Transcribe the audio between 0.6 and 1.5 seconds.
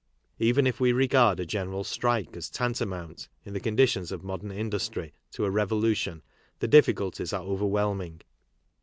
if we regard a